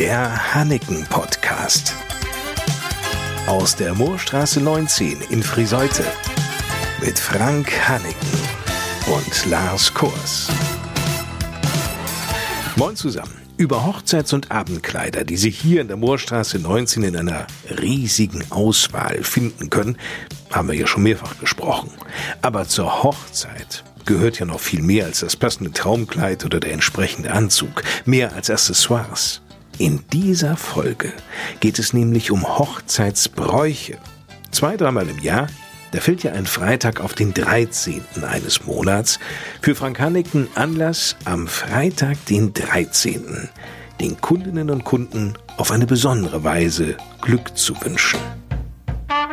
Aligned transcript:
Der 0.00 0.54
Hanneken 0.54 1.04
Podcast. 1.10 1.94
Aus 3.46 3.76
der 3.76 3.94
Moorstraße 3.94 4.58
19 4.58 5.20
in 5.28 5.42
Friseute. 5.42 6.04
Mit 7.04 7.18
Frank 7.18 7.70
Hanneken 7.86 8.38
und 9.14 9.50
Lars 9.50 9.92
Kurs. 9.92 10.48
Moin 12.76 12.96
zusammen. 12.96 13.34
Über 13.58 13.84
Hochzeits- 13.84 14.32
und 14.32 14.50
Abendkleider, 14.50 15.24
die 15.24 15.36
Sie 15.36 15.50
hier 15.50 15.82
in 15.82 15.88
der 15.88 15.98
Moorstraße 15.98 16.58
19 16.58 17.02
in 17.02 17.16
einer 17.16 17.46
riesigen 17.68 18.42
Auswahl 18.50 19.22
finden 19.22 19.68
können, 19.68 19.98
haben 20.50 20.68
wir 20.68 20.76
ja 20.76 20.86
schon 20.86 21.02
mehrfach 21.02 21.38
gesprochen. 21.38 21.90
Aber 22.40 22.66
zur 22.66 23.02
Hochzeit 23.02 23.84
gehört 24.06 24.38
ja 24.38 24.46
noch 24.46 24.60
viel 24.60 24.80
mehr 24.80 25.04
als 25.04 25.20
das 25.20 25.36
passende 25.36 25.72
Traumkleid 25.72 26.46
oder 26.46 26.58
der 26.58 26.72
entsprechende 26.72 27.32
Anzug, 27.32 27.82
mehr 28.06 28.32
als 28.32 28.48
Accessoires. 28.48 29.42
In 29.80 30.04
dieser 30.12 30.58
Folge 30.58 31.10
geht 31.60 31.78
es 31.78 31.94
nämlich 31.94 32.30
um 32.30 32.58
Hochzeitsbräuche. 32.58 33.96
Zwei, 34.50 34.76
dreimal 34.76 35.08
im 35.08 35.18
Jahr, 35.20 35.46
da 35.92 36.00
fällt 36.00 36.22
ja 36.22 36.32
ein 36.32 36.44
Freitag 36.44 37.00
auf 37.00 37.14
den 37.14 37.32
13. 37.32 38.04
eines 38.28 38.66
Monats. 38.66 39.18
Für 39.62 39.74
Frank 39.74 39.98
Hanniken 39.98 40.48
Anlass 40.54 41.16
am 41.24 41.48
Freitag, 41.48 42.22
den 42.26 42.52
13. 42.52 43.48
den 44.02 44.20
Kundinnen 44.20 44.68
und 44.68 44.84
Kunden 44.84 45.32
auf 45.56 45.70
eine 45.70 45.86
besondere 45.86 46.44
Weise 46.44 46.98
Glück 47.22 47.56
zu 47.56 47.74
wünschen. 47.80 48.20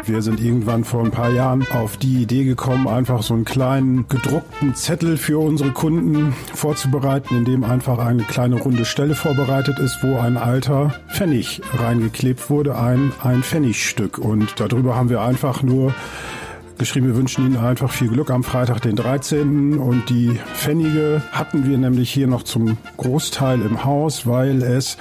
Wir 0.07 0.21
sind 0.21 0.39
irgendwann 0.39 0.85
vor 0.85 1.03
ein 1.03 1.11
paar 1.11 1.31
Jahren 1.31 1.67
auf 1.73 1.97
die 1.97 2.21
Idee 2.21 2.45
gekommen, 2.45 2.88
einfach 2.88 3.21
so 3.23 3.34
einen 3.34 3.43
kleinen 3.43 4.07
gedruckten 4.07 4.73
Zettel 4.73 5.17
für 5.17 5.38
unsere 5.38 5.71
Kunden 5.71 6.34
vorzubereiten, 6.53 7.35
in 7.35 7.43
dem 7.43 7.65
einfach 7.65 7.99
eine 7.99 8.23
kleine 8.23 8.62
runde 8.62 8.85
Stelle 8.85 9.15
vorbereitet 9.15 9.79
ist, 9.79 9.98
wo 10.03 10.17
ein 10.17 10.38
alter 10.38 10.93
Pfennig 11.09 11.62
reingeklebt 11.73 12.49
wurde, 12.49 12.77
ein, 12.77 13.12
ein 13.21 13.43
Pfennigstück. 13.43 14.17
Und 14.17 14.62
darüber 14.62 14.95
haben 14.95 15.09
wir 15.09 15.20
einfach 15.20 15.62
nur 15.62 15.93
geschrieben, 16.77 17.07
wir 17.07 17.17
wünschen 17.17 17.45
Ihnen 17.45 17.57
einfach 17.57 17.91
viel 17.91 18.07
Glück 18.07 18.32
am 18.32 18.45
Freitag, 18.45 18.82
den 18.82 18.95
13. 18.95 19.77
Und 19.77 20.10
die 20.10 20.39
Pfennige 20.54 21.21
hatten 21.34 21.67
wir 21.67 21.77
nämlich 21.77 22.10
hier 22.10 22.27
noch 22.27 22.43
zum 22.43 22.77
Großteil 22.95 23.62
im 23.62 23.84
Haus, 23.84 24.26
weil 24.26 24.63
es 24.63 24.98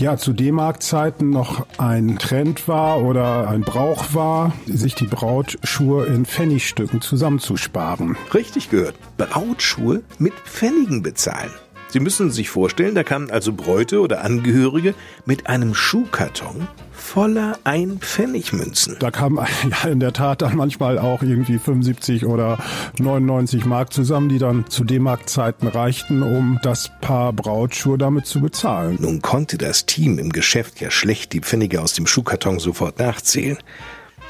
ja 0.00 0.16
zu 0.16 0.32
D-Mark-Zeiten 0.32 1.30
noch 1.30 1.66
ein 1.78 2.18
Trend 2.18 2.68
war 2.68 3.02
oder 3.02 3.48
ein 3.48 3.62
Brauch 3.62 4.14
war, 4.14 4.52
sich 4.66 4.94
die 4.94 5.06
Brautschuhe 5.06 6.06
in 6.06 6.24
Pfennigstücken 6.24 7.00
zusammenzusparen. 7.00 8.16
Richtig 8.34 8.70
gehört. 8.70 8.94
Brautschuhe 9.16 10.02
mit 10.18 10.34
Pfennigen 10.34 11.02
bezahlen. 11.02 11.50
Sie 11.90 12.00
müssen 12.00 12.30
sich 12.30 12.50
vorstellen, 12.50 12.94
da 12.94 13.02
kamen 13.02 13.30
also 13.30 13.52
Bräute 13.52 14.00
oder 14.00 14.22
Angehörige 14.22 14.94
mit 15.24 15.46
einem 15.46 15.74
Schuhkarton 15.74 16.68
voller 16.92 17.58
Ein-Pfennig-Münzen. 17.64 18.96
Da 18.98 19.10
kamen 19.10 19.38
ja 19.70 19.88
in 19.88 19.98
der 19.98 20.12
Tat 20.12 20.42
dann 20.42 20.56
manchmal 20.56 20.98
auch 20.98 21.22
irgendwie 21.22 21.58
75 21.58 22.26
oder 22.26 22.58
99 22.98 23.64
Mark 23.64 23.94
zusammen, 23.94 24.28
die 24.28 24.38
dann 24.38 24.66
zu 24.68 24.84
D-Mark-Zeiten 24.84 25.66
reichten, 25.66 26.22
um 26.22 26.58
das 26.62 26.90
Paar 27.00 27.32
Brautschuhe 27.32 27.96
damit 27.96 28.26
zu 28.26 28.40
bezahlen. 28.40 28.98
Nun 29.00 29.22
konnte 29.22 29.56
das 29.56 29.86
Team 29.86 30.18
im 30.18 30.30
Geschäft 30.30 30.82
ja 30.82 30.90
schlecht 30.90 31.32
die 31.32 31.40
Pfennige 31.40 31.80
aus 31.80 31.94
dem 31.94 32.06
Schuhkarton 32.06 32.58
sofort 32.58 32.98
nachzählen. 32.98 33.56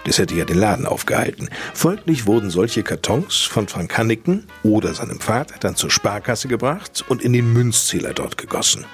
Das 0.04 0.18
hätte 0.18 0.34
ja 0.34 0.44
den 0.44 0.58
Laden 0.58 0.86
aufgehalten. 0.86 1.48
Folglich 1.74 2.26
wurden 2.26 2.50
solche 2.50 2.82
Kartons 2.82 3.42
von 3.42 3.68
Frank 3.68 3.96
Hanniken 3.98 4.46
oder 4.62 4.94
seinem 4.94 5.20
Vater 5.20 5.56
dann 5.60 5.76
zur 5.76 5.90
Sparkasse 5.90 6.48
gebracht 6.48 7.04
und 7.08 7.22
in 7.22 7.32
den 7.32 7.52
Münzzähler 7.52 8.14
dort 8.14 8.38
gegossen. 8.38 8.86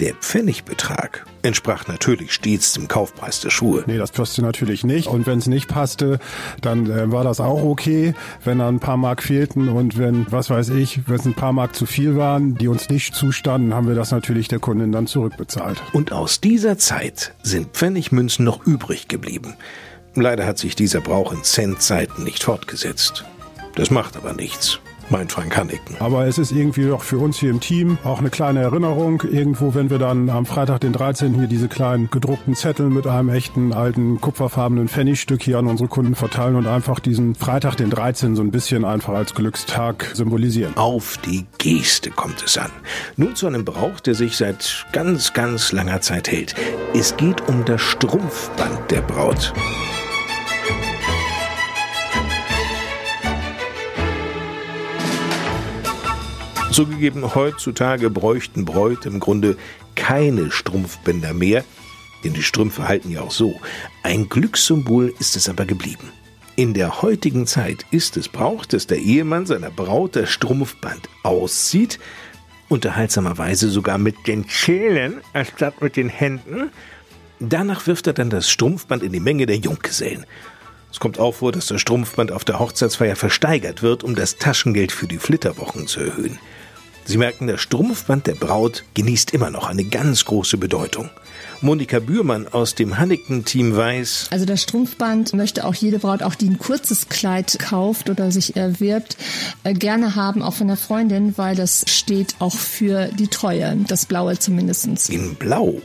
Der 0.00 0.14
Pfennigbetrag 0.14 1.24
entsprach 1.42 1.86
natürlich 1.86 2.32
stets 2.32 2.72
dem 2.72 2.88
Kaufpreis 2.88 3.40
der 3.40 3.50
Schuhe. 3.50 3.84
Nee, 3.86 3.98
das 3.98 4.10
passte 4.10 4.42
natürlich 4.42 4.82
nicht. 4.82 5.06
Und 5.06 5.26
wenn 5.26 5.38
es 5.38 5.46
nicht 5.46 5.68
passte, 5.68 6.18
dann 6.60 6.90
äh, 6.90 7.12
war 7.12 7.22
das 7.22 7.38
auch 7.38 7.62
okay. 7.62 8.14
Wenn 8.42 8.58
dann 8.58 8.76
ein 8.76 8.80
paar 8.80 8.96
Mark 8.96 9.22
fehlten 9.22 9.68
und 9.68 9.98
wenn, 9.98 10.26
was 10.30 10.50
weiß 10.50 10.70
ich, 10.70 11.08
wenn 11.08 11.16
es 11.16 11.24
ein 11.24 11.34
paar 11.34 11.52
Mark 11.52 11.76
zu 11.76 11.86
viel 11.86 12.16
waren, 12.16 12.56
die 12.56 12.66
uns 12.66 12.88
nicht 12.88 13.14
zustanden, 13.14 13.74
haben 13.74 13.86
wir 13.86 13.94
das 13.94 14.10
natürlich 14.10 14.48
der 14.48 14.58
Kundin 14.58 14.90
dann 14.90 15.06
zurückbezahlt. 15.06 15.80
Und 15.92 16.10
aus 16.10 16.40
dieser 16.40 16.78
Zeit 16.78 17.34
sind 17.44 17.68
Pfennigmünzen 17.72 18.44
noch 18.44 18.66
übrig 18.66 19.06
geblieben. 19.06 19.54
Leider 20.14 20.46
hat 20.46 20.58
sich 20.58 20.76
dieser 20.76 21.00
Brauch 21.00 21.32
in 21.32 21.42
Centzeiten 21.42 22.24
nicht 22.24 22.44
fortgesetzt. 22.44 23.24
Das 23.74 23.90
macht 23.90 24.16
aber 24.16 24.34
nichts 24.34 24.80
meint 25.12 25.30
Frank 25.30 25.56
Hanniken. 25.56 25.96
Aber 26.00 26.26
es 26.26 26.38
ist 26.38 26.50
irgendwie 26.50 26.86
doch 26.86 27.02
für 27.02 27.18
uns 27.18 27.38
hier 27.38 27.50
im 27.50 27.60
Team 27.60 27.98
auch 28.02 28.18
eine 28.18 28.30
kleine 28.30 28.60
Erinnerung. 28.60 29.22
Irgendwo, 29.30 29.74
wenn 29.74 29.90
wir 29.90 29.98
dann 29.98 30.30
am 30.30 30.46
Freitag, 30.46 30.80
den 30.80 30.92
13. 30.92 31.34
hier 31.34 31.46
diese 31.46 31.68
kleinen 31.68 32.10
gedruckten 32.10 32.54
Zettel 32.54 32.88
mit 32.88 33.06
einem 33.06 33.28
echten 33.28 33.72
alten 33.72 34.20
kupferfarbenen 34.20 34.88
Pfennigstück 34.88 35.42
hier 35.42 35.58
an 35.58 35.66
unsere 35.66 35.88
Kunden 35.88 36.14
verteilen 36.14 36.56
und 36.56 36.66
einfach 36.66 36.98
diesen 36.98 37.34
Freitag, 37.34 37.76
den 37.76 37.90
13. 37.90 38.34
so 38.34 38.42
ein 38.42 38.50
bisschen 38.50 38.84
einfach 38.84 39.12
als 39.12 39.34
Glückstag 39.34 40.10
symbolisieren. 40.14 40.76
Auf 40.76 41.18
die 41.18 41.46
Geste 41.58 42.10
kommt 42.10 42.42
es 42.42 42.56
an. 42.56 42.70
Nun 43.16 43.36
zu 43.36 43.46
einem 43.46 43.64
Brauch, 43.64 44.00
der 44.00 44.14
sich 44.14 44.36
seit 44.36 44.86
ganz, 44.92 45.34
ganz 45.34 45.72
langer 45.72 46.00
Zeit 46.00 46.30
hält. 46.30 46.54
Es 46.94 47.16
geht 47.16 47.46
um 47.48 47.64
das 47.66 47.82
Strumpfband 47.82 48.90
der 48.90 49.02
Braut. 49.02 49.52
Zugegeben, 56.72 57.34
heutzutage 57.34 58.08
bräuchten 58.08 58.64
Bräute 58.64 59.08
im 59.08 59.20
Grunde 59.20 59.56
keine 59.94 60.50
Strumpfbänder 60.50 61.34
mehr, 61.34 61.64
denn 62.24 62.32
die 62.32 62.42
Strümpfe 62.42 62.88
halten 62.88 63.10
ja 63.10 63.20
auch 63.20 63.30
so. 63.30 63.60
Ein 64.02 64.28
Glückssymbol 64.28 65.12
ist 65.18 65.36
es 65.36 65.48
aber 65.48 65.66
geblieben. 65.66 66.10
In 66.56 66.72
der 66.72 67.02
heutigen 67.02 67.46
Zeit 67.46 67.84
ist 67.90 68.16
es 68.16 68.28
Brauch, 68.28 68.64
dass 68.64 68.86
der 68.86 68.98
Ehemann 68.98 69.44
seiner 69.44 69.70
Braut 69.70 70.16
das 70.16 70.30
Strumpfband 70.30 71.08
auszieht, 71.22 71.98
unterhaltsamerweise 72.68 73.68
sogar 73.68 73.98
mit 73.98 74.26
den 74.26 74.48
Zähnen 74.48 75.20
anstatt 75.34 75.82
mit 75.82 75.96
den 75.96 76.08
Händen. 76.08 76.70
Danach 77.38 77.86
wirft 77.86 78.06
er 78.06 78.12
dann 78.14 78.30
das 78.30 78.48
Strumpfband 78.48 79.02
in 79.02 79.12
die 79.12 79.20
Menge 79.20 79.44
der 79.46 79.56
Junggesellen. 79.56 80.24
Es 80.92 81.00
kommt 81.00 81.18
auch 81.18 81.34
vor, 81.36 81.52
dass 81.52 81.66
das 81.66 81.80
Strumpfband 81.80 82.32
auf 82.32 82.44
der 82.44 82.58
Hochzeitsfeier 82.58 83.16
versteigert 83.16 83.82
wird, 83.82 84.04
um 84.04 84.14
das 84.14 84.36
Taschengeld 84.36 84.92
für 84.92 85.08
die 85.08 85.18
Flitterwochen 85.18 85.86
zu 85.86 86.00
erhöhen. 86.00 86.38
Sie 87.04 87.16
merken, 87.16 87.48
das 87.48 87.60
Strumpfband 87.60 88.26
der 88.26 88.34
Braut 88.34 88.84
genießt 88.94 89.32
immer 89.32 89.50
noch 89.50 89.66
eine 89.66 89.84
ganz 89.84 90.24
große 90.24 90.56
Bedeutung. 90.56 91.10
Monika 91.60 91.98
Bührmann 91.98 92.46
aus 92.48 92.74
dem 92.74 92.98
Hannington-Team 92.98 93.76
weiß. 93.76 94.28
Also 94.30 94.44
das 94.44 94.62
Strumpfband 94.62 95.32
möchte 95.32 95.64
auch 95.64 95.74
jede 95.74 95.98
Braut, 95.98 96.22
auch 96.22 96.34
die 96.34 96.48
ein 96.48 96.58
kurzes 96.58 97.08
Kleid 97.08 97.58
kauft 97.58 98.10
oder 98.10 98.30
sich 98.30 98.56
erwirbt, 98.56 99.16
äh, 99.64 99.72
gerne 99.72 100.14
haben, 100.14 100.42
auch 100.42 100.54
von 100.54 100.68
der 100.68 100.76
Freundin, 100.76 101.38
weil 101.38 101.56
das 101.56 101.84
steht 101.88 102.36
auch 102.38 102.54
für 102.54 103.06
die 103.06 103.28
Treue, 103.28 103.76
das 103.88 104.06
Blaue 104.06 104.38
zumindestens. 104.38 105.08
In 105.08 105.36
Blau 105.36 105.80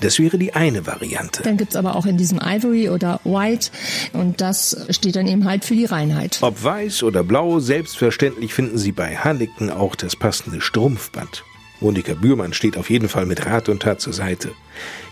das 0.00 0.18
wäre 0.18 0.38
die 0.38 0.54
eine 0.54 0.86
Variante. 0.86 1.42
Dann 1.42 1.56
gibt's 1.56 1.76
aber 1.76 1.96
auch 1.96 2.06
in 2.06 2.16
diesem 2.16 2.38
Ivory 2.42 2.90
oder 2.90 3.20
White 3.24 3.70
und 4.12 4.40
das 4.40 4.76
steht 4.90 5.16
dann 5.16 5.26
eben 5.26 5.44
halt 5.44 5.64
für 5.64 5.74
die 5.74 5.86
Reinheit. 5.86 6.38
Ob 6.42 6.62
weiß 6.62 7.02
oder 7.02 7.22
blau, 7.22 7.58
selbstverständlich 7.60 8.52
finden 8.52 8.78
Sie 8.78 8.92
bei 8.92 9.16
Hanniken 9.16 9.70
auch 9.70 9.94
das 9.94 10.16
passende 10.16 10.60
Strumpfband. 10.60 11.44
Monika 11.80 12.14
Bührmann 12.14 12.54
steht 12.54 12.78
auf 12.78 12.88
jeden 12.88 13.08
Fall 13.08 13.26
mit 13.26 13.44
Rat 13.44 13.68
und 13.68 13.82
Tat 13.82 14.00
zur 14.00 14.12
Seite. 14.12 14.52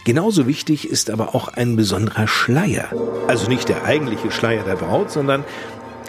Genauso 0.04 0.46
wichtig 0.46 0.88
ist 0.88 1.10
aber 1.10 1.34
auch 1.34 1.48
ein 1.48 1.76
besonderer 1.76 2.26
Schleier. 2.26 2.88
Also 3.26 3.48
nicht 3.48 3.68
der 3.68 3.84
eigentliche 3.84 4.30
Schleier 4.30 4.64
der 4.64 4.76
Braut, 4.76 5.10
sondern 5.10 5.44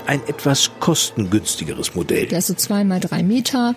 ein 0.08 0.22
etwas 0.28 0.72
kostengünstigeres 0.80 1.96
Modell. 1.96 2.28
Der 2.28 2.40
ist 2.40 2.48
so 2.48 2.54
zwei 2.54 2.84
mal 2.84 3.00
drei 3.00 3.24
Meter. 3.24 3.76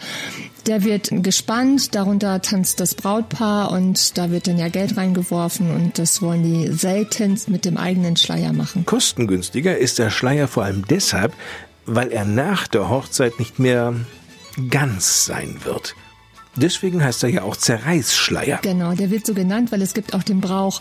Der 0.66 0.84
wird 0.84 1.10
gespannt, 1.22 1.94
darunter 1.94 2.42
tanzt 2.42 2.80
das 2.80 2.94
Brautpaar 2.94 3.70
und 3.70 4.18
da 4.18 4.30
wird 4.30 4.46
dann 4.46 4.58
ja 4.58 4.68
Geld 4.68 4.96
reingeworfen 4.96 5.70
und 5.70 5.98
das 5.98 6.20
wollen 6.20 6.42
die 6.42 6.72
seltenst 6.72 7.48
mit 7.48 7.64
dem 7.64 7.76
eigenen 7.76 8.16
Schleier 8.16 8.52
machen. 8.52 8.84
Kostengünstiger 8.84 9.78
ist 9.78 9.98
der 9.98 10.10
Schleier 10.10 10.48
vor 10.48 10.64
allem 10.64 10.84
deshalb, 10.86 11.32
weil 11.86 12.12
er 12.12 12.24
nach 12.24 12.68
der 12.68 12.90
Hochzeit 12.90 13.38
nicht 13.38 13.58
mehr 13.58 13.94
ganz 14.68 15.24
sein 15.24 15.58
wird. 15.64 15.94
Deswegen 16.60 17.02
heißt 17.02 17.22
er 17.22 17.30
ja 17.30 17.42
auch 17.42 17.56
Zerreißschleier. 17.56 18.58
Genau, 18.62 18.92
der 18.92 19.10
wird 19.10 19.26
so 19.26 19.34
genannt, 19.34 19.72
weil 19.72 19.82
es 19.82 19.94
gibt 19.94 20.14
auch 20.14 20.22
den 20.22 20.40
Brauch, 20.40 20.80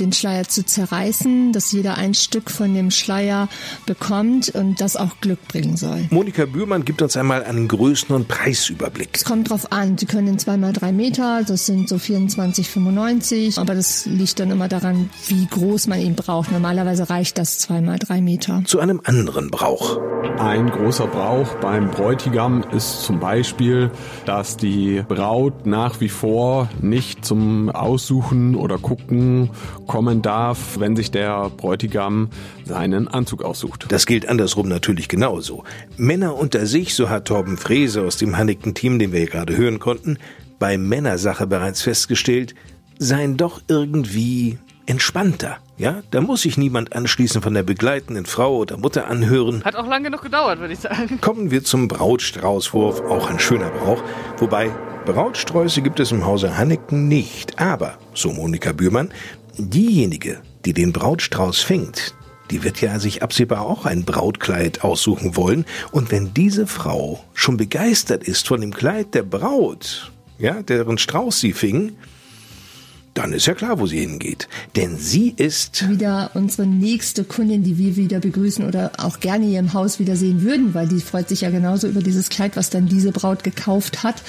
den 0.00 0.12
Schleier 0.12 0.44
zu 0.44 0.64
zerreißen, 0.64 1.52
dass 1.52 1.72
jeder 1.72 1.96
ein 1.96 2.14
Stück 2.14 2.50
von 2.50 2.74
dem 2.74 2.90
Schleier 2.90 3.48
bekommt 3.86 4.50
und 4.50 4.80
das 4.80 4.96
auch 4.96 5.20
Glück 5.20 5.46
bringen 5.48 5.76
soll. 5.76 6.06
Monika 6.10 6.46
Bührmann 6.46 6.84
gibt 6.84 7.02
uns 7.02 7.16
einmal 7.16 7.44
einen 7.44 7.68
Größen- 7.68 8.12
und 8.12 8.28
Preisüberblick. 8.28 9.10
Es 9.12 9.24
kommt 9.24 9.50
drauf 9.50 9.72
an. 9.72 9.98
Sie 9.98 10.06
können 10.06 10.28
in 10.28 10.38
zweimal 10.38 10.72
drei 10.72 10.92
Meter, 10.92 11.42
das 11.46 11.66
sind 11.66 11.88
so 11.88 11.96
24,95, 11.96 13.58
aber 13.58 13.74
das 13.74 14.06
liegt 14.06 14.38
dann 14.40 14.50
immer 14.50 14.68
daran, 14.68 15.10
wie 15.26 15.46
groß 15.46 15.88
man 15.88 16.00
ihn 16.00 16.14
braucht. 16.14 16.52
Normalerweise 16.52 17.10
reicht 17.10 17.38
das 17.38 17.58
zweimal 17.58 17.98
drei 17.98 18.20
Meter. 18.20 18.62
Zu 18.64 18.80
einem 18.80 19.00
anderen 19.04 19.50
Brauch. 19.50 19.98
Ein 20.38 20.70
großer 20.70 21.06
Brauch 21.06 21.54
beim 21.56 21.90
Bräutigam 21.90 22.64
ist 22.72 23.02
zum 23.02 23.18
Beispiel, 23.18 23.90
dass 24.24 24.56
die 24.56 25.02
Braut 25.08 25.66
nach 25.66 26.00
wie 26.00 26.08
vor 26.10 26.68
nicht 26.82 27.24
zum 27.24 27.70
Aussuchen 27.70 28.54
oder 28.54 28.78
Gucken 28.78 29.50
kommen 29.86 30.22
darf, 30.22 30.78
wenn 30.78 30.94
sich 30.94 31.10
der 31.10 31.50
Bräutigam 31.50 32.28
seinen 32.64 33.08
Anzug 33.08 33.42
aussucht. 33.42 33.86
Das 33.88 34.06
gilt 34.06 34.28
andersrum 34.28 34.68
natürlich 34.68 35.08
genauso. 35.08 35.64
Männer 35.96 36.36
unter 36.36 36.66
sich, 36.66 36.94
so 36.94 37.08
hat 37.08 37.24
Torben 37.24 37.56
Frese 37.56 38.02
aus 38.02 38.18
dem 38.18 38.36
Hannigten-Team, 38.36 38.98
den 38.98 39.12
wir 39.12 39.20
hier 39.20 39.30
gerade 39.30 39.56
hören 39.56 39.78
konnten, 39.78 40.18
bei 40.58 40.76
Männersache 40.76 41.46
bereits 41.46 41.82
festgestellt, 41.82 42.54
seien 42.98 43.36
doch 43.36 43.62
irgendwie 43.68 44.58
entspannter. 44.86 45.58
Ja, 45.78 46.02
da 46.10 46.20
muss 46.20 46.42
sich 46.42 46.58
niemand 46.58 46.92
anschließend 46.92 47.44
von 47.44 47.54
der 47.54 47.62
begleitenden 47.62 48.26
Frau 48.26 48.56
oder 48.56 48.76
Mutter 48.76 49.06
anhören. 49.06 49.62
Hat 49.62 49.76
auch 49.76 49.86
lange 49.86 50.06
genug 50.06 50.22
gedauert, 50.22 50.58
würde 50.58 50.72
ich 50.72 50.80
sagen. 50.80 51.20
Kommen 51.20 51.52
wir 51.52 51.62
zum 51.62 51.86
Brautstraußwurf, 51.86 53.00
auch 53.02 53.30
ein 53.30 53.38
schöner 53.38 53.70
Brauch. 53.70 54.02
Wobei, 54.38 54.70
Brautsträuße 55.06 55.80
gibt 55.80 56.00
es 56.00 56.10
im 56.10 56.26
Hause 56.26 56.58
Hanneken 56.58 57.06
nicht. 57.06 57.60
Aber, 57.60 57.96
so 58.12 58.32
Monika 58.32 58.72
Bührmann, 58.72 59.10
diejenige, 59.56 60.42
die 60.64 60.72
den 60.72 60.92
Brautstrauß 60.92 61.60
fängt, 61.60 62.12
die 62.50 62.64
wird 62.64 62.80
ja 62.80 62.98
sich 62.98 63.22
absehbar 63.22 63.60
auch 63.60 63.86
ein 63.86 64.04
Brautkleid 64.04 64.82
aussuchen 64.82 65.36
wollen. 65.36 65.64
Und 65.92 66.10
wenn 66.10 66.34
diese 66.34 66.66
Frau 66.66 67.22
schon 67.34 67.56
begeistert 67.56 68.24
ist 68.24 68.48
von 68.48 68.60
dem 68.60 68.74
Kleid 68.74 69.14
der 69.14 69.22
Braut, 69.22 70.10
ja, 70.40 70.60
deren 70.60 70.98
Strauß 70.98 71.38
sie 71.38 71.52
fing, 71.52 71.92
dann 73.18 73.32
ist 73.32 73.46
ja 73.46 73.54
klar, 73.54 73.80
wo 73.80 73.86
sie 73.86 73.98
hingeht. 73.98 74.48
Denn 74.76 74.96
sie 74.96 75.34
ist 75.36 75.88
wieder 75.88 76.30
unsere 76.34 76.68
nächste 76.68 77.24
Kundin, 77.24 77.64
die 77.64 77.76
wir 77.76 77.96
wieder 77.96 78.20
begrüßen 78.20 78.64
oder 78.64 78.92
auch 78.96 79.18
gerne 79.18 79.44
hier 79.44 79.58
im 79.58 79.72
Haus 79.72 79.98
wieder 79.98 80.14
sehen 80.14 80.42
würden, 80.42 80.72
weil 80.72 80.86
die 80.86 81.00
freut 81.00 81.28
sich 81.28 81.40
ja 81.40 81.50
genauso 81.50 81.88
über 81.88 82.00
dieses 82.00 82.28
Kleid, 82.28 82.56
was 82.56 82.70
dann 82.70 82.86
diese 82.86 83.10
Braut 83.10 83.42
gekauft 83.42 84.04
hat 84.04 84.22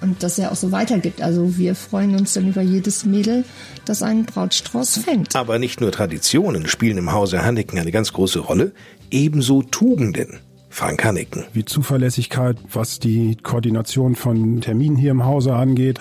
und 0.00 0.22
das 0.22 0.36
ja 0.36 0.52
auch 0.52 0.56
so 0.56 0.70
weitergibt. 0.70 1.20
Also 1.22 1.58
wir 1.58 1.74
freuen 1.74 2.14
uns 2.14 2.32
dann 2.34 2.48
über 2.48 2.62
jedes 2.62 3.04
Mädel, 3.04 3.44
das 3.84 4.00
einen 4.00 4.26
Brautstrauß 4.26 4.98
fängt. 4.98 5.34
Aber 5.34 5.58
nicht 5.58 5.80
nur 5.80 5.90
Traditionen 5.90 6.68
spielen 6.68 6.98
im 6.98 7.12
Hause 7.12 7.44
Hanneken 7.44 7.80
eine 7.80 7.90
ganz 7.90 8.12
große 8.12 8.38
Rolle, 8.38 8.70
ebenso 9.10 9.62
Tugenden. 9.62 10.38
Frank 10.72 11.04
Hanneken. 11.04 11.46
Wie 11.52 11.64
Zuverlässigkeit, 11.64 12.56
was 12.72 13.00
die 13.00 13.36
Koordination 13.42 14.14
von 14.14 14.60
Terminen 14.60 14.96
hier 14.96 15.10
im 15.10 15.24
Hause 15.24 15.54
angeht. 15.54 15.98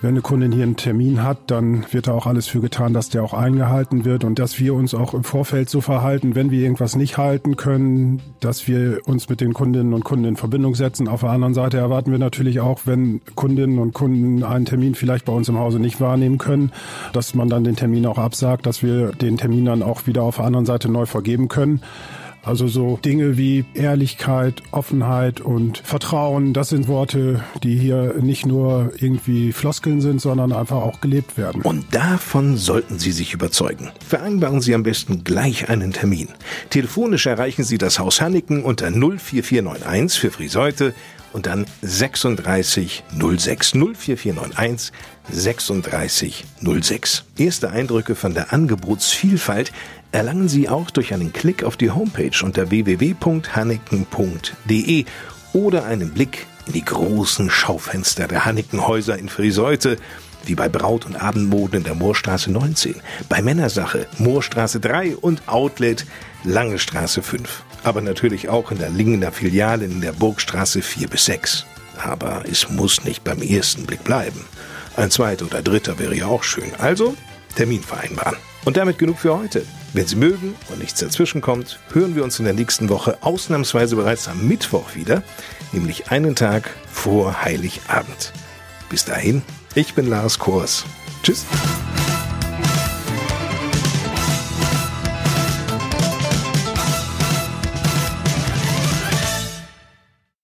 Wenn 0.00 0.10
eine 0.10 0.20
Kundin 0.20 0.52
hier 0.52 0.62
einen 0.62 0.76
Termin 0.76 1.24
hat, 1.24 1.50
dann 1.50 1.84
wird 1.90 2.06
da 2.06 2.12
auch 2.12 2.28
alles 2.28 2.46
für 2.46 2.60
getan, 2.60 2.94
dass 2.94 3.08
der 3.08 3.24
auch 3.24 3.34
eingehalten 3.34 4.04
wird 4.04 4.22
und 4.22 4.38
dass 4.38 4.60
wir 4.60 4.74
uns 4.74 4.94
auch 4.94 5.12
im 5.12 5.24
Vorfeld 5.24 5.68
so 5.68 5.80
verhalten, 5.80 6.36
wenn 6.36 6.52
wir 6.52 6.60
irgendwas 6.60 6.94
nicht 6.94 7.18
halten 7.18 7.56
können, 7.56 8.22
dass 8.38 8.68
wir 8.68 9.00
uns 9.06 9.28
mit 9.28 9.40
den 9.40 9.54
Kundinnen 9.54 9.92
und 9.92 10.04
Kunden 10.04 10.24
in 10.24 10.36
Verbindung 10.36 10.76
setzen. 10.76 11.08
Auf 11.08 11.22
der 11.22 11.30
anderen 11.30 11.52
Seite 11.52 11.78
erwarten 11.78 12.12
wir 12.12 12.20
natürlich 12.20 12.60
auch, 12.60 12.82
wenn 12.84 13.20
Kundinnen 13.34 13.80
und 13.80 13.92
Kunden 13.92 14.44
einen 14.44 14.66
Termin 14.66 14.94
vielleicht 14.94 15.24
bei 15.24 15.32
uns 15.32 15.48
im 15.48 15.58
Hause 15.58 15.80
nicht 15.80 16.00
wahrnehmen 16.00 16.38
können, 16.38 16.70
dass 17.12 17.34
man 17.34 17.48
dann 17.48 17.64
den 17.64 17.74
Termin 17.74 18.06
auch 18.06 18.18
absagt, 18.18 18.66
dass 18.66 18.84
wir 18.84 19.10
den 19.10 19.36
Termin 19.36 19.64
dann 19.64 19.82
auch 19.82 20.06
wieder 20.06 20.22
auf 20.22 20.36
der 20.36 20.44
anderen 20.44 20.66
Seite 20.66 20.88
neu 20.88 21.06
vergeben 21.06 21.48
können. 21.48 21.80
Also 22.42 22.68
so 22.68 22.98
Dinge 23.04 23.36
wie 23.36 23.64
Ehrlichkeit, 23.74 24.62
Offenheit 24.70 25.40
und 25.40 25.78
Vertrauen, 25.78 26.52
das 26.54 26.70
sind 26.70 26.88
Worte, 26.88 27.44
die 27.62 27.76
hier 27.76 28.14
nicht 28.20 28.46
nur 28.46 28.92
irgendwie 28.98 29.52
Floskeln 29.52 30.00
sind, 30.00 30.20
sondern 30.20 30.52
einfach 30.52 30.78
auch 30.78 31.00
gelebt 31.00 31.36
werden. 31.36 31.62
Und 31.62 31.94
davon 31.94 32.56
sollten 32.56 32.98
Sie 32.98 33.12
sich 33.12 33.34
überzeugen. 33.34 33.90
Vereinbaren 34.06 34.60
Sie 34.60 34.74
am 34.74 34.82
besten 34.82 35.24
gleich 35.24 35.68
einen 35.68 35.92
Termin. 35.92 36.28
Telefonisch 36.70 37.26
erreichen 37.26 37.64
Sie 37.64 37.78
das 37.78 37.98
Haus 37.98 38.20
Hanniken 38.20 38.62
unter 38.62 38.90
04491 38.90 40.20
für 40.20 40.30
Friseute 40.30 40.94
und 41.32 41.46
dann 41.46 41.64
3606 41.82 43.72
04491 43.72 44.92
3606. 45.32 47.24
Erste 47.36 47.70
Eindrücke 47.70 48.14
von 48.14 48.34
der 48.34 48.52
Angebotsvielfalt 48.52 49.72
erlangen 50.12 50.48
Sie 50.48 50.68
auch 50.68 50.90
durch 50.90 51.14
einen 51.14 51.32
Klick 51.32 51.64
auf 51.64 51.76
die 51.76 51.90
Homepage 51.90 52.30
unter 52.42 52.70
www.hanneken.de 52.70 55.04
oder 55.52 55.84
einen 55.84 56.10
Blick 56.10 56.46
in 56.66 56.72
die 56.74 56.84
großen 56.84 57.50
Schaufenster 57.50 58.28
der 58.28 58.44
Hannikenhäuser 58.44 59.18
in 59.18 59.28
Friseute, 59.28 59.96
wie 60.44 60.54
bei 60.54 60.68
Braut- 60.68 61.06
und 61.06 61.16
Abendmoden 61.16 61.78
in 61.78 61.84
der 61.84 61.94
Moorstraße 61.94 62.50
19, 62.50 62.96
bei 63.28 63.42
Männersache 63.42 64.06
Moorstraße 64.18 64.80
3 64.80 65.16
und 65.16 65.48
Outlet 65.48 66.06
Lange 66.44 66.78
Straße 66.78 67.22
5. 67.22 67.64
Aber 67.82 68.00
natürlich 68.00 68.48
auch 68.48 68.70
in 68.70 68.78
der 68.78 68.90
Lingener 68.90 69.32
Filiale 69.32 69.84
in 69.84 70.00
der 70.00 70.12
Burgstraße 70.12 70.82
4 70.82 71.08
bis 71.08 71.24
6. 71.26 71.64
Aber 71.96 72.44
es 72.50 72.68
muss 72.68 73.04
nicht 73.04 73.24
beim 73.24 73.42
ersten 73.42 73.86
Blick 73.86 74.04
bleiben. 74.04 74.44
Ein 74.96 75.10
zweiter 75.10 75.46
oder 75.46 75.62
dritter 75.62 75.98
wäre 75.98 76.14
ja 76.14 76.26
auch 76.26 76.42
schön. 76.42 76.72
Also 76.78 77.14
Termin 77.54 77.82
vereinbaren. 77.82 78.36
Und 78.64 78.76
damit 78.76 78.98
genug 78.98 79.18
für 79.18 79.36
heute. 79.38 79.64
Wenn 79.94 80.06
Sie 80.06 80.16
mögen 80.16 80.54
und 80.70 80.80
nichts 80.80 81.00
dazwischen 81.00 81.40
kommt, 81.40 81.78
hören 81.92 82.14
wir 82.14 82.22
uns 82.22 82.38
in 82.38 82.44
der 82.44 82.54
nächsten 82.54 82.88
Woche 82.88 83.18
ausnahmsweise 83.22 83.96
bereits 83.96 84.28
am 84.28 84.46
Mittwoch 84.46 84.94
wieder, 84.94 85.22
nämlich 85.72 86.10
einen 86.10 86.34
Tag 86.34 86.70
vor 86.92 87.42
Heiligabend. 87.42 88.32
Bis 88.90 89.04
dahin, 89.04 89.42
ich 89.74 89.94
bin 89.94 90.06
Lars 90.06 90.38
Kors. 90.38 90.84
Tschüss. 91.22 91.46